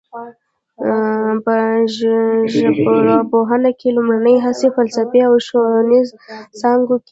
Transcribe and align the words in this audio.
په 1.45 1.55
ژبارواپوهنه 2.53 3.71
کې 3.79 3.89
لومړنۍ 3.97 4.35
هڅې 4.45 4.67
په 4.71 4.75
فلسفي 4.83 5.19
او 5.27 5.33
ښوونیزو 5.45 6.15
څانګو 6.61 6.95
کې 7.05 7.07
وې 7.07 7.09